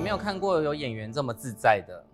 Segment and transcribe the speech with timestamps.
[0.00, 2.04] 没有看过有演员这么自在的，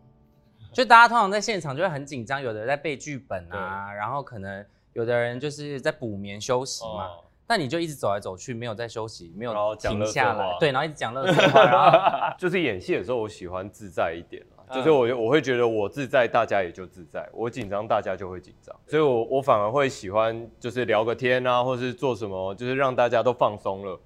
[0.72, 7.06] 就大家通常在现场就会很紧张，有的人在背剧本啊，然后可能有的人就是在补眠休息嘛。
[7.06, 7.22] 哦。
[7.48, 10.50] 但你就一直走来走去，没有在休息，没有停下来。
[10.50, 18.74] 话，对，然后一直讲乐色话， 然后就是演戏的时候，我喜欢自在一点就是我我会觉得我自在，大家也就自在；我紧张，大家就会紧张。
[18.88, 24.00] 所以我我反而会喜欢就是聊个天啊，或是做什么，就是让大家都放松了。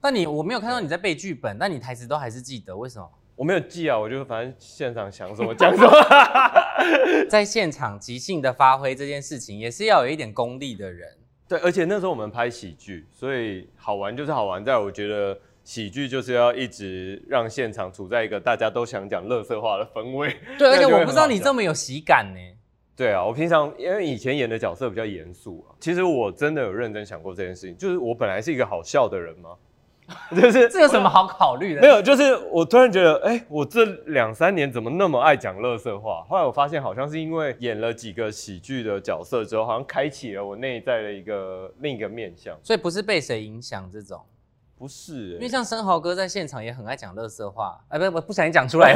[0.00, 3.08] 但你我没有看到你在背剧本，但你台词都还是记得，为什么？
[3.36, 5.90] 我没有记啊，我就反正现场想什么 讲什么。
[7.28, 11.08] 在现场即兴的发挥这件事情，也是要有一点功力的人。
[11.48, 20.36] 对，而且那时候我们拍喜剧，所以好玩就是好玩在，我觉得喜剧就是要一直让现场处在一个大家都想讲乐色话的氛围。
[20.58, 22.40] 对，而且我不知道你这么有喜感呢。
[22.94, 29.56] 对啊，我平常因为以前演的角色比较严肃啊，其实我真的有认真想过这件事情，就是我本来是一个好笑的人吗？
[30.34, 31.80] 就是这有什么好考虑的？
[31.80, 36.24] 没有，就是我突然觉得，哎、我这两三年怎么那么爱讲乐色话？
[36.28, 42.56] 后来我发现，好像是因为演了几个喜剧的角色之后，好像开启了我内在的一个另一个面向。
[42.62, 44.20] 所以不是被谁影响这种，
[44.78, 48.94] 不是、欸，因为像生蚝哥在现场也很爱讲乐色话，哎，不我不小心讲出来。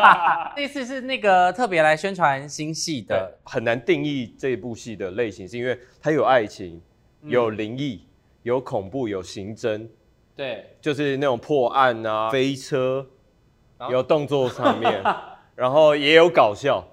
[0.56, 6.80] 这次是那个特别来宣传新戏的，，很难定义这部戏的类型，是因为它有爱情，
[7.22, 8.06] 有灵异，
[8.42, 9.86] 有恐怖，有刑侦，
[10.36, 13.06] 对，就是那种破案啊、飞车，
[13.90, 15.02] 有动作场面，
[15.56, 16.86] 然后也有搞笑，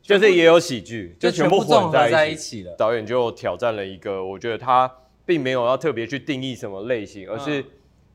[0.00, 2.62] 就是也有喜剧，就全部混合在在一起。
[2.62, 2.74] 了。
[2.76, 4.90] 导演就挑战了一个，我觉得他
[5.26, 7.64] 并没有要特别去定义什么类型，而是嗯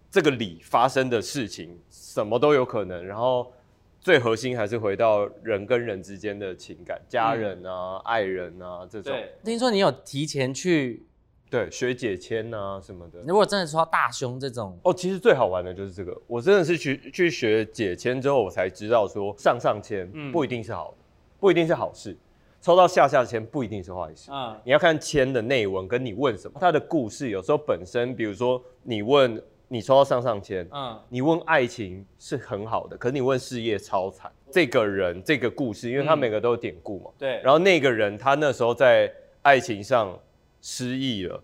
[0.09, 3.53] 这个里发生的事情什么都有可能，然后
[3.99, 11.05] 最核心还是回到人跟人之间的情感，家人啊、爱人啊这种，听说你有提前去，
[11.54, 13.20] 对，学姐签啊什么的。
[13.28, 20.97] 如果真的说到大胸这种，哦，其实最好玩的就是这个，我真的是去去学解签之后，我才知道说上上签嗯不一定是好的，
[21.40, 22.18] 不一定是好事，
[22.59, 24.31] 抽到下下签不一定是坏事。
[24.31, 34.31] 嗯，你要看签的内文跟你问什么，它的故事有时候本身，比如说你问你抽到上上签，嗯，你问爱情是很好的，可是你问事业超惨。
[34.50, 39.12] 这个人这个故事，因为他嗯每个都有典故嘛，对，然后那个人他那时候在
[39.44, 40.18] 爱情上
[40.63, 41.44] 失忆了，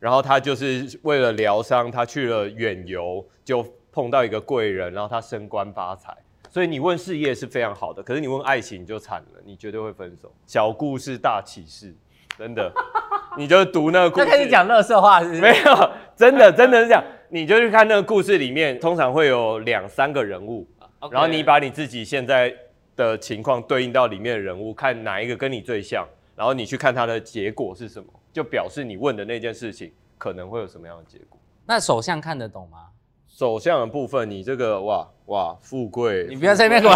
[0.00, 6.12] 然后他就是为了疗伤，他去了远游，就碰到一个贵人，然后他升官发财。
[6.50, 10.32] 所以你问事业是非常好的，可是你问爱情就惨了，你绝对会分手。
[10.46, 11.94] 小故事大启示，
[12.36, 12.72] 真的，
[13.38, 15.40] 你就读那个故事，就开始讲乐色话是不是？
[15.40, 20.66] 没有，真的真的是这样，你就去看那个故事里面，通常会有两三个人物
[21.10, 22.52] 然后你把你自己现在
[22.96, 26.04] 的情况对应到里面的人物，看哪一个跟你最像，
[26.34, 31.40] 然后你去看他的结果是什么，就表示你问的那件事情可能会有什么样的结果。
[31.64, 32.88] 那首相看得懂吗？
[33.26, 36.94] 首相的部分，你这个哇哇富贵，你不要在那边给我，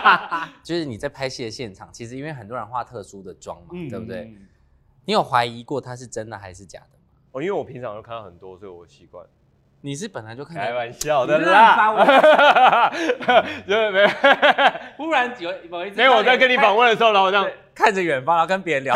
[0.62, 4.30] 就是你在拍戏的现场，其实因为很多人化特殊的妆嘛，对不对？？
[5.06, 7.04] 你有怀疑过他是真的还是假的吗？
[7.32, 9.24] 哦，因为我平常都看到很多，所以我习惯。
[9.80, 12.90] 你是本来就看开，玩笑的啦，
[13.66, 14.08] 就是没有
[14.98, 18.94] 忽然有某一次没有我在跟你访问的时候，然后我这样看着远方，然后跟别人聊。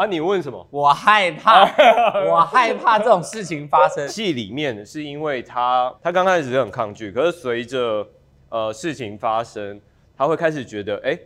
[0.00, 0.66] 啊，你问什么？
[0.70, 1.60] 我害怕，
[2.24, 4.08] 我害怕这种事情发生。
[4.08, 8.08] 戏里面是因为他他刚开始是很抗拒，可是随着
[8.48, 9.78] 呃事情发生，
[10.16, 11.18] 他会开始觉得，哎、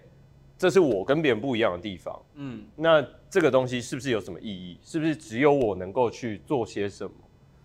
[0.59, 2.21] 这是我跟别人不一样的地方。
[2.35, 4.77] 嗯，那这个东西是不是有什么意义？
[4.83, 7.12] 是不是只有我能够去做些什么？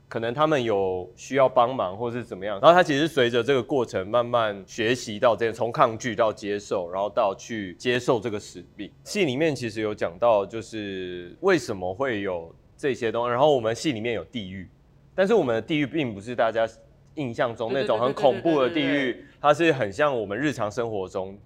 [0.10, 2.60] 可能他们有需要帮忙，或是怎么样。
[2.60, 8.92] 然后他其实随着这个过程慢慢学习到这样，从抗拒到接受，然后到去接受这个使命。
[9.04, 13.30] 戏里面其实有讲到，就是为什么会有这些东西。
[13.30, 14.68] 然后我们戏里面有地狱，
[15.14, 16.68] 但是我们的地狱并不是大家
[17.14, 21.38] 印象中那种很恐怖的地狱，它是很像我们日常生活中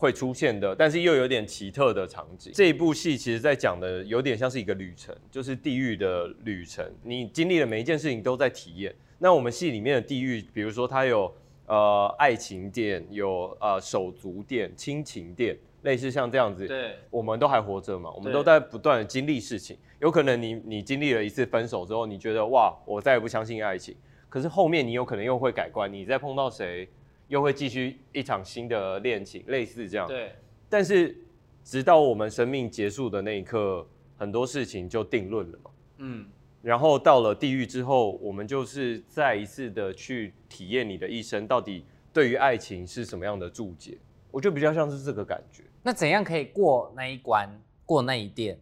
[0.00, 2.50] 会出现的，但是又有点奇特的场景。
[2.54, 6.82] 这一部戏其实在讲的有点像是一个旅程，就是地狱的旅程。
[7.02, 8.94] 你经历的每一件事情都在体验。
[9.18, 11.30] 那我们戏里面的地狱，比如说它有
[11.66, 16.66] 呃爱情店，有呃手足店、亲情店，类似像这样子。
[16.66, 19.76] 对，我们都还活着嘛，我们都在不断的经历事情。
[20.00, 23.94] 有可能你你经历了一次分手之后，你觉得哇，我再也不相信爱情。
[24.30, 26.88] 可是后面你有可能又会改观，你再碰到谁，
[27.30, 30.06] 又会继续一场新的恋情，类似这样。
[30.08, 30.34] 对，
[30.68, 31.16] 但是
[31.62, 33.86] 直到我们生命结束的那一刻，
[34.16, 35.70] 很多事情就定论了嘛。
[35.98, 36.26] 嗯，
[36.60, 43.96] 然后到了地狱之后，我们就是再一次的去体验你的一生到底对于爱情是什么样的注解。
[44.32, 45.62] 我觉得比较像是这个感觉。
[45.84, 47.48] 那怎样可以过那一关，
[47.86, 48.58] 过那一店？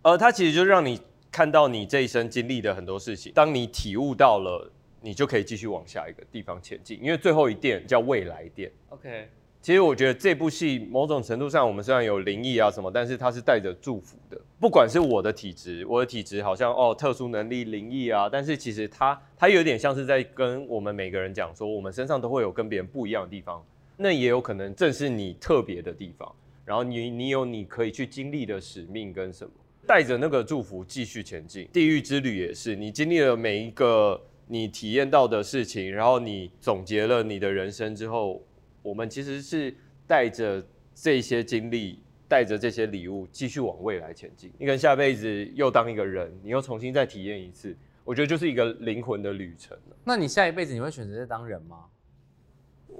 [0.00, 0.98] 呃，它其实就让你
[1.30, 3.30] 看到你这一生经历的很多事情。
[3.34, 8.70] 当你体悟到了你就可以继续往下一个地方前进，因为最后一店叫未来店。
[8.88, 9.28] OK，
[9.60, 14.40] 其实我觉得这部戏某种程度上，我们虽然有灵异啊什么，但是它是带着祝福的。
[14.60, 23.64] 不管是我的体质，我的体质好像哦特殊能力灵异啊，但是其实它它有点像是在跟我们每个人讲说，我们身上都会有跟别人不一样的地方，
[23.96, 26.34] 那也有可能正是你特别的地方，
[26.64, 29.52] 然后你你有你可以去经历的使命跟什么，
[29.86, 31.68] 带着那个祝福继续前进。
[31.72, 38.42] 地狱之旅也是，你经历了每一个你体验到的事情，然后你总结了你的人生之后，
[38.82, 39.72] 我们其实是
[40.06, 40.64] 带着
[40.94, 44.50] 这些经历，带着这些礼物，继续往未来前进。
[44.58, 51.84] 你可能下辈子又当一个人，你又重新再体验一次，我觉得就是一个灵魂的旅程那你下一辈子你会选择再当人吗？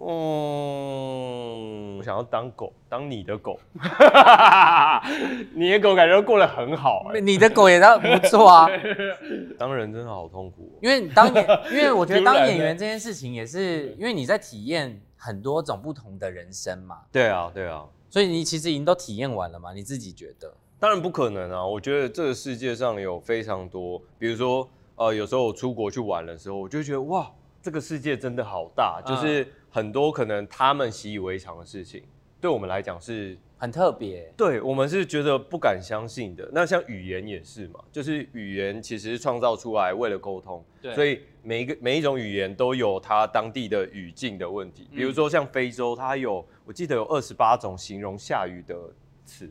[0.01, 3.59] 嗯，我想要当狗，当你的狗，
[5.55, 8.69] 你的狗感觉过得很好、欸，你的狗也当不错啊，
[9.59, 10.79] 当人真的好痛苦、哦。
[10.81, 20.55] 因为当演， 因为我觉得当演员这件事情也是，因为你在体验很多种不同的人生嘛，对啊，对啊，所以你其实已经都体验完了嘛，你自己觉得？
[20.81, 21.67] 当然不可能啊！
[21.67, 27.29] 我觉得这个世界上有非常多，比如说，呃，有时候我出国去玩的时候，我就觉得哇，
[27.61, 32.03] 这个世界真的好大，就是很多可能他们习以为常的事情，
[32.41, 36.49] 对我们来讲是，很特别，对我们是觉得不敢相信的。
[36.53, 40.65] 那像语言也是嘛，就是语言其实创造出来为了沟通，
[40.95, 44.89] 所以每一个每一种语言都有它当地的语境的问题。
[44.95, 48.77] 比如说像非洲，它有我记得有二十八种形容下雨的
[49.25, 49.51] 词。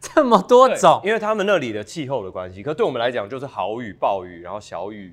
[0.00, 5.12] 这么多种，因为他们那里的气候的关系，可对我们来讲就是好雨、暴雨，然后小雨，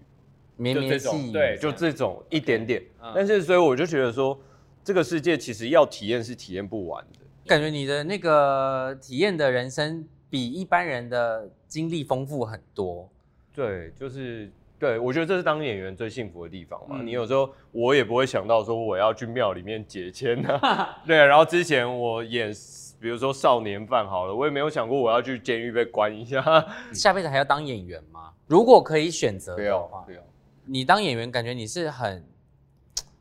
[0.58, 2.82] 绵绵细雨，对，就这种一点点。
[3.02, 4.40] 嗯但是所以我就觉得说，
[4.84, 7.20] 这个世界其实要体验是体验不完的。
[7.46, 13.08] 感觉你的那个体验的人生比一般人的经历丰富很多。
[13.54, 16.98] 对，就是对我觉得这是当演员最幸福的地方嘛。
[17.00, 21.16] 嗯你有时候我也不会想到说我要去庙里面解签啊， 对。
[21.16, 22.52] 然后之前我演，
[23.00, 26.44] 比如说少年犯好了，我也没有想过我要去监狱被关一下。
[26.92, 28.32] 下辈子还要当演员吗？
[28.48, 30.20] 如果可以选择不要的话不，要，
[30.68, 32.24] 你当演员，感觉你是很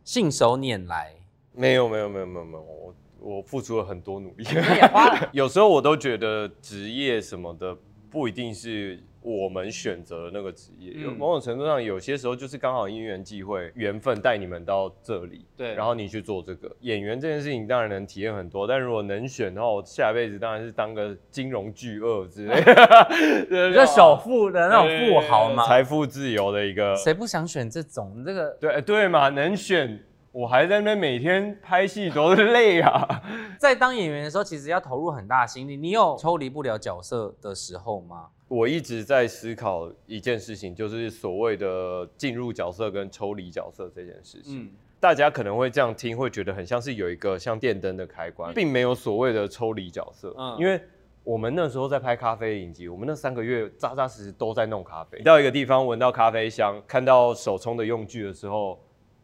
[0.05, 1.15] 信手拈来。
[1.53, 4.45] 没有没有没有没有没有，我我付出了很多努力。
[4.45, 7.77] 也花了 有时候我都觉得职业什么的
[8.11, 23.09] 不一定是我们选择的那个职业，有嗯某种程度上，有些时候就是刚好因缘际会、缘分带你们到这里，对然后你去做这个演员这件事情，当然能体验很多，但如果能选的话，我下辈子当然是当个金融巨鳄之类的，
[23.49, 28.23] 对你就首富的那种富豪嘛， 财富自由的一个，谁不想选这种？
[28.25, 30.05] 这个对对嘛，能选。
[30.35, 33.23] 我还在那边每天拍戏，多累啊！
[33.57, 35.77] 在当演员的时候，其实要投入很大的心力。
[35.77, 38.27] 你有抽离不了角色的时候吗？
[38.49, 44.65] 我一直在思考一件事情，就是所谓的进入角色跟抽离角色这件事情。
[44.65, 44.71] 嗯，
[45.01, 50.35] 大家可能会这样听，会觉得很像是有一个像电灯的开关，并没有所谓的抽离角色。
[50.39, 50.81] 嗯因为
[51.25, 55.23] 我们那时候在拍咖啡影集，我们那三个月扎扎实实都在弄咖啡。
[55.23, 58.79] 到一个地方闻到咖啡香，看到手冲的用具的时候，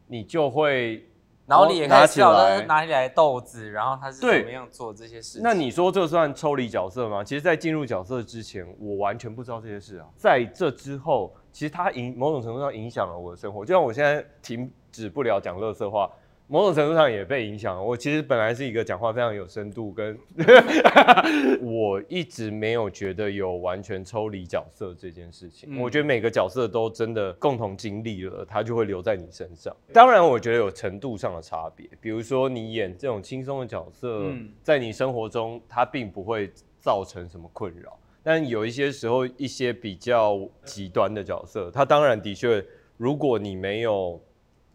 [0.07, 1.05] 你就会
[1.51, 5.43] 然后你也拿开始知道他哪里来的豆子，然后他是怎么样做这些事情。
[5.43, 7.25] 那你说这算抽离角色吗？
[7.25, 10.07] 其实，在进入角色之前，我完全不知道这些事啊。
[10.17, 13.65] 在这之后，其实它影某种程度上影响了我的生活。
[13.65, 16.09] 就像我现在停止不了讲乐色话，
[16.51, 17.83] 某种程度上也被影响。
[17.87, 20.19] 我其实本来是一个讲话非常有深度，跟
[21.63, 25.69] 我一直没有觉得有完全抽离角色这件事情。
[25.73, 29.75] 嗯我觉得每个角色都真的共同经历了，它就会留在你身上。
[29.93, 37.97] 当然，我觉得有程度上的差别，比如说你演这种轻松的角色，嗯在你生活中它并不会造成什么困扰。
[38.25, 42.63] 但有一些时候，一些比较极端的角色，它当然的确，
[42.97, 44.21] 如果你没有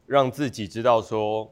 [0.07, 1.51] 让自己知道说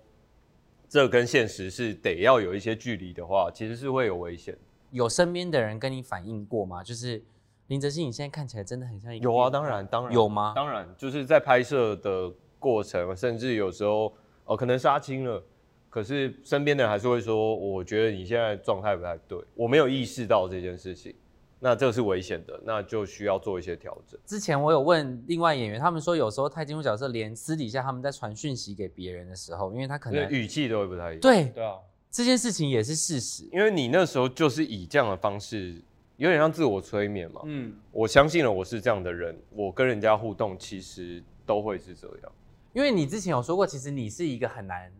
[0.93, 4.55] 这跟现实是得要有一些距离的话，其实是会有危险。
[4.91, 6.83] 有身边的人跟你反映过吗？
[6.83, 7.19] 就是
[7.65, 10.53] 林哲熹，你现在看起来真的很像一个有啊，当然，当然有吗？
[10.55, 14.13] 当然，就是在拍摄的过程，甚至有时候
[14.45, 15.43] 哦，可能杀青了，
[15.89, 21.15] 可是身边的人还是会说，我觉得你现在状态不太对，我没有意识到这件事情，
[21.63, 24.19] 那这个是危险的，那就需要做一些调整。
[24.25, 31.19] 之前我有问另外演员，他们说有时候太进入角色，连私底下他们在传讯息给别人的时候，因为他可能语气都会不太一样。
[31.21, 31.77] 对对啊，
[32.11, 33.47] 这件事情也是事实。
[33.53, 35.81] 因为你那时候就是以这样的方式，
[36.17, 37.39] 有点像自我催眠嘛。
[37.45, 42.31] 嗯，我相信了我是这样的人，我跟人家互动其实都会是这样。
[42.73, 44.91] 因为你之前有说过，其实你是一个很难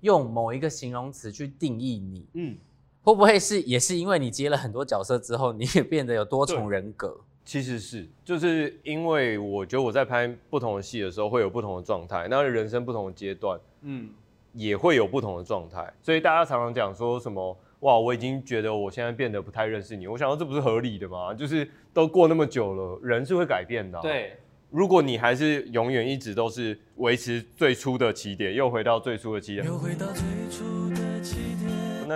[0.00, 2.58] 用某一个形容词去定义你，嗯，
[3.02, 7.16] 会不会是也是因为你接了很多角色之后，你也变得有多重人格？
[7.42, 14.08] 其实是，就是因为我觉得我在拍不同的戏的时候会有不同的状态，那人生不同的阶段嗯，
[14.52, 21.34] 也会有不同的状态，所以大家常常讲说什么哇，我已经觉得我现在变得不太认识你，我想到这不是合理的吗？
[21.34, 24.36] 就是都过那么久了，人是会改变的啊、对，
[24.70, 30.89] 如果你还是永远一直都是维持最初的起点，又回到最初的起点，又回到最初的起点。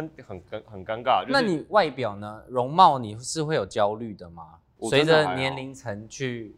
[0.03, 1.21] 那很尴很尴尬。
[1.21, 2.43] 就是那你外表呢？
[2.49, 4.43] 容貌你是会有焦虑的吗？
[4.91, 6.55] 随着年龄层去，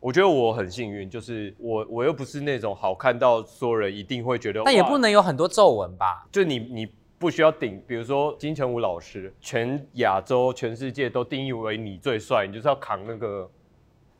[0.00, 6.26] 我觉得我很幸运，就是我我又不是那种好看到所有人一定会觉得，哇但也不能有很多皱纹吧？
[6.30, 13.48] 就你你不需要顶，比如说金城武老师，全亚洲全世界都定义为你最帅，你就是要扛那个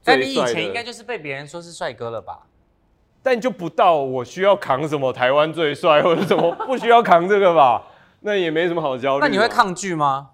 [0.02, 0.34] 但你以。
[0.46, 2.46] 前应该就是被别人说是帅哥了吧？
[3.22, 7.82] 但就不到我需要扛什么台湾最帅或者什么，不需要扛这个吧？
[8.20, 9.20] 那也没什么好焦虑。
[9.20, 9.48] 那你会？
[9.48, 10.30] 抗拒吗？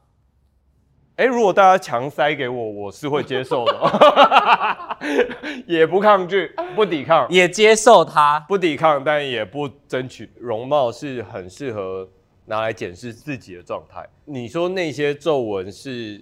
[1.17, 4.97] 哎、如果大家强塞给我，我是会接受的，
[5.69, 7.29] 也不抗拒，不抵抗。
[7.31, 8.41] 也接受他？
[8.49, 10.31] 不抵抗，但也不争取。
[10.41, 12.09] 容貌是很适合
[12.47, 14.05] 拿来检视自己的状态。
[14.25, 16.21] 你说那些皱纹是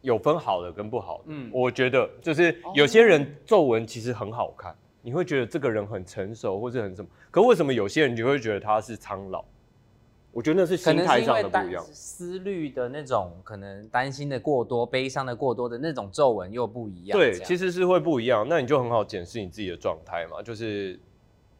[0.00, 9.44] 有分好的跟不好的，嗯嗯，我觉得就是有些人皱纹其实很好看，你会觉得这个人很成熟或者很什么，可为什么有些人你就会觉得他是苍老？
[10.36, 11.82] 我觉得那是心态上的不一样。
[11.90, 17.18] 思虑的那种，可能担心的过多、悲伤的过多的那种皱纹又不一样。
[17.18, 18.46] 对，其实是会不一样。
[18.46, 21.00] 那你就很好检视你自己的状态嘛，就是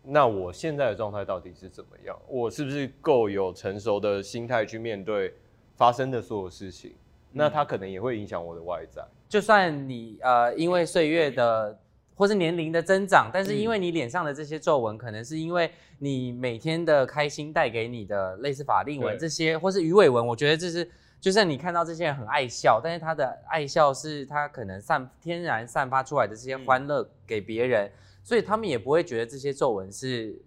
[0.02, 2.14] 那我现在的状态到底是怎么样？
[2.28, 5.32] 我是不是够有成熟的心态去面对
[5.74, 6.94] 发生的所有事情？
[7.32, 9.02] 那它可能也会影响我的外在。
[9.26, 11.78] 就算你呃因为岁月的
[12.16, 15.70] 或是年龄的增长，但是因为你脸上的这些皱纹，可能是因为
[16.00, 20.90] 你每天的开心带给你的类似法令纹对这些，或是鱼尾纹，我觉得这是。
[21.18, 27.90] 就像你看到这些人很爱笑，但是他的爱笑是他可能散天然散发出来的这些欢乐给别人，
[28.22, 30.38] 所以他们也不会觉得这些皱纹是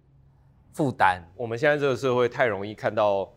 [0.72, 1.22] 负担。
[1.36, 3.30] 我们现在这个社会太容易看到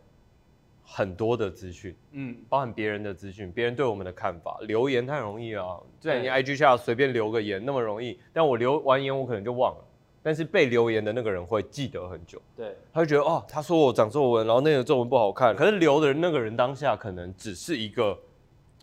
[0.85, 9.85] 很多的资讯，嗯，包含别人的资讯，别人对我们的看法，留言太容易啊，在你 IG 下随便留个言那么容易，但我留完言我可能就忘了，
[10.21, 12.41] 但是被留言的那个人会记得很久。
[12.55, 15.55] 对，他就觉得哦，他说我长皱纹，然后那个皱纹不好看。
[15.55, 18.19] 可是留的那个人当下可能只是一个，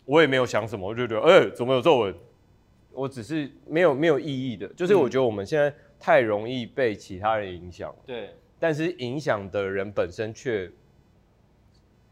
[0.05, 2.15] 我也没有想什么，我就觉得哎、怎么有皱纹？
[2.93, 10.69] 我只是没有没有意义的，就是我觉得我们现在太容易被其他人影响了，对，但是影响的人本身却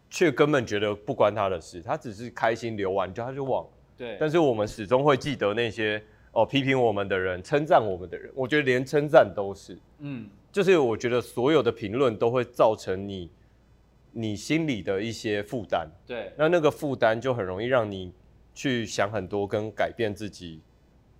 [0.09, 3.69] 却根本觉得不关他的事，他只是开心流完就他就忘了。
[3.97, 6.01] 对，但是我们始终会记得那些
[6.31, 9.77] 哦批评我们的人、称赞我们的人，我觉得连称赞都是。
[9.99, 13.29] 嗯，就是我觉得所有的评论都会造成你
[14.11, 18.11] 你心里的一些负担，对，那那个负担就很容易让你
[18.55, 20.61] 去想很多跟改变自己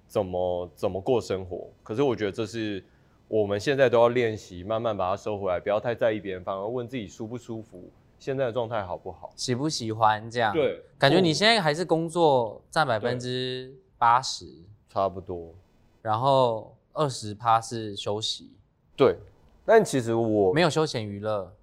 [0.08, 1.69] 怎么怎么过生活。
[1.84, 2.84] 可是我觉得这是
[3.27, 9.31] 我们现在都要练习，慢慢把它收回来，不要太在意别人，反而问自己舒不舒服，现在的状态好不好？
[9.35, 14.45] 喜不喜欢这样？，对，感觉你现在还是工作占百分之八十，
[14.89, 15.55] 差不多。
[16.01, 18.51] 然后二十趴是休息，
[18.95, 19.15] 对，
[19.65, 21.53] 但其实我没有休闲娱乐，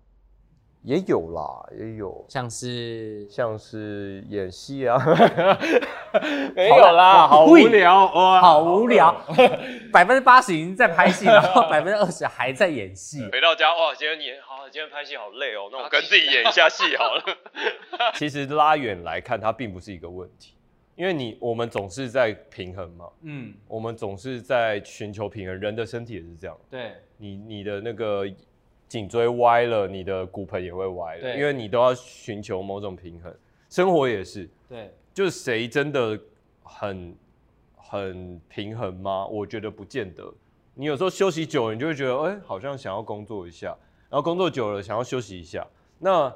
[0.83, 2.25] 也有啦，也有。
[2.29, 4.99] 像是像是演戏啊，
[6.55, 9.15] 没有啦，好无聊哇，好无聊，
[9.97, 13.27] 百分之八十已经在拍戏， 然后百分之二十还在演戏。
[13.33, 17.23] 回到家哇，今天演好，今天拍戏好累哦，那我跟自己演一下戏好了。
[18.13, 20.53] 其实拉远来看，它并不是一个问题，
[20.97, 28.27] 因为你我们总是在平衡嘛，嗯，我们总是在寻求平衡，人的身体也是这样，对，你你的那个
[28.87, 31.39] 颈椎歪了，你的骨盆也会歪了，对。
[31.39, 33.35] 因为你都要寻求某种平衡，
[33.71, 36.21] 生活也是，对，就是谁真的
[36.63, 37.17] 很
[37.89, 39.27] 很平衡吗？
[39.27, 40.33] 我觉得不见得。
[40.75, 43.69] 你有时候休息久了，你就会觉得，哎、好像想要工作一下，
[44.11, 45.67] 然后工作久了想要休息一下。
[45.99, 46.33] 那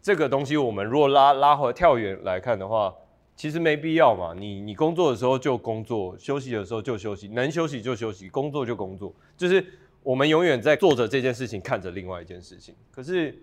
[0.00, 2.94] 这个东西，我们如果拉拉回跳远来看的话，
[3.34, 4.34] 其实没必要嘛。
[4.38, 9.64] 你你工作的时候就工作，休息的时候就休息，能休息就休息，工作就工作，就是
[10.02, 12.74] 我们永远在做着这件事情，看着另外一件事情。
[12.90, 13.36] 可是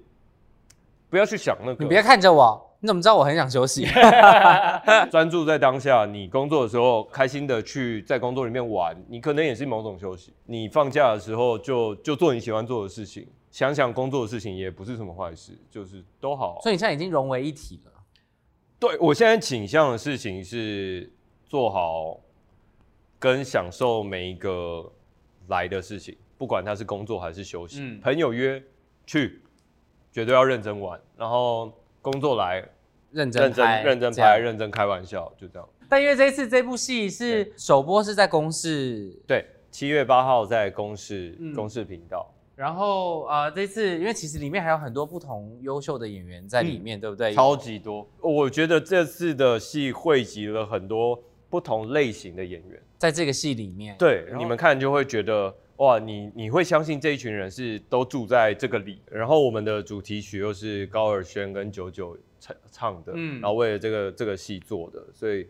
[1.10, 3.86] 不要去想那个，你别看着我，你怎么知道我很想休息？
[5.12, 10.34] 专注在当下，你工作的时候开心的去在工作里面玩，你可能也是某种休息。
[10.46, 16.60] 你放假的时候就就做你喜欢做的事情，想想工作的事情也不是什么坏事，就是都好。
[16.62, 17.92] 所以你现在已经融为一体了。
[18.80, 21.12] 对我现在倾向的事情是
[21.46, 22.18] 做好
[23.18, 24.90] 跟享受每一个
[25.48, 27.80] 来的事情，不管它是工作还是休息。
[27.82, 28.64] 嗯朋友约
[29.06, 29.42] 去，
[30.12, 32.64] 绝对要认真玩，然后工作来
[33.12, 35.68] 认真认真拍认真拍，认真开玩笑，就这样。
[35.88, 42.32] 但因为这一次这部戏是首播是在公视，对，七月八号在公视嗯公视频道。
[42.56, 47.32] 然后呃这次因为其实里面还有很多不同优秀的演员在里面，对不对？
[47.32, 48.06] 嗯超级多。
[48.22, 51.18] 我觉得这次的戏汇集了很多
[51.50, 59.02] 不同类型的演员，在这个戏里面，对，你们看就会觉得哇，你你会相信这一群人是都住在这个里。
[59.10, 65.48] 然后我们的主题曲又是高尔宣跟九九唱唱的，嗯然后为了这个这个戏做的，所以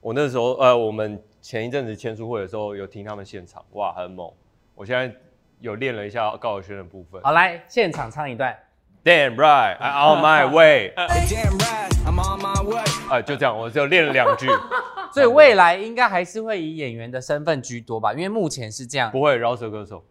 [0.00, 4.30] 我那时候呃，我们前一阵子签书会的时候有听他们现场，哇，很猛。
[4.74, 5.14] 我现在
[5.60, 7.22] 有练了一下高尔宣的部分。
[7.22, 8.54] 好来现场唱一段。
[9.04, 10.92] Damn right, I'm on my way。
[10.96, 12.84] Damn right, I'm on my way.
[13.10, 14.46] 啊，就这样，我只有练了两句，
[15.12, 19.10] 所以未来应该还是会以演员的身份居多吧，因为目前是这样。
[19.10, 20.04] 不会饶舌歌手，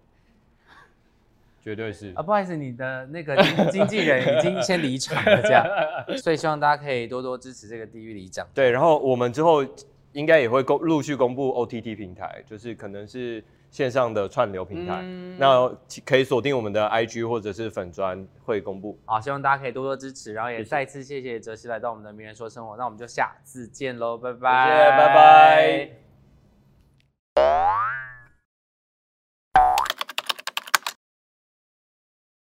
[1.64, 2.22] 绝对是啊，。
[2.22, 5.66] 不好意思，你的那个经 经纪人已经先离场了，这样，
[6.22, 8.46] 所以希望大家可以多多支持这个地狱里长。
[8.54, 9.66] 对，然后我们之后
[10.12, 13.42] 应该也会公陆续公布 OTT 平台，就是可能是
[13.72, 15.68] 线上的串流平台，嗯那
[16.06, 19.00] 可以锁定我们的 IG 或者是粉砖会公布。
[19.06, 26.11] 好，希望大家可以多多支持，然后也再次谢谢哲熙来到我们的名人说生活，那我们就下次见喽，拜拜，谢谢拜拜。